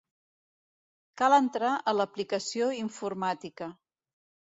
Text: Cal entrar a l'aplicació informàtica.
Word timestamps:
Cal 1.23 1.35
entrar 1.37 1.75
a 1.77 1.95
l'aplicació 1.99 2.73
informàtica. 2.83 3.73